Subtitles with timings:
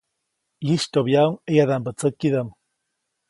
[0.65, 2.49] ʼYistyoʼbyaʼuŋ ʼeyadaʼmbä tsäkidaʼm.